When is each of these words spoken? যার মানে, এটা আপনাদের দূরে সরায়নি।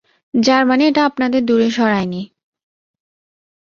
যার 0.33 0.63
মানে, 0.65 0.83
এটা 0.87 1.01
আপনাদের 1.05 1.41
দূরে 1.45 1.69
সরায়নি। 1.71 2.21